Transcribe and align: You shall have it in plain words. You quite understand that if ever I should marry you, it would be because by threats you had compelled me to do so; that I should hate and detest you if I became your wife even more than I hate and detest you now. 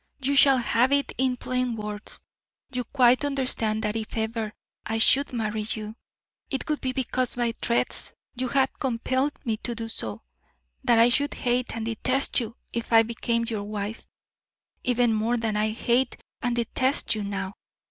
You 0.23 0.35
shall 0.35 0.57
have 0.57 0.91
it 0.91 1.13
in 1.19 1.37
plain 1.37 1.75
words. 1.75 2.21
You 2.73 2.85
quite 2.85 3.23
understand 3.23 3.83
that 3.83 3.95
if 3.95 4.17
ever 4.17 4.51
I 4.83 4.97
should 4.97 5.31
marry 5.31 5.61
you, 5.69 5.95
it 6.49 6.67
would 6.67 6.81
be 6.81 6.91
because 6.91 7.35
by 7.35 7.53
threats 7.61 8.11
you 8.33 8.47
had 8.47 8.79
compelled 8.79 9.33
me 9.45 9.57
to 9.57 9.75
do 9.75 9.87
so; 9.89 10.23
that 10.83 10.97
I 10.97 11.09
should 11.09 11.35
hate 11.35 11.75
and 11.75 11.85
detest 11.85 12.39
you 12.39 12.55
if 12.73 12.91
I 12.91 13.03
became 13.03 13.45
your 13.47 13.63
wife 13.63 14.07
even 14.83 15.13
more 15.13 15.37
than 15.37 15.55
I 15.55 15.69
hate 15.69 16.17
and 16.41 16.55
detest 16.55 17.13
you 17.13 17.23
now. 17.23 17.53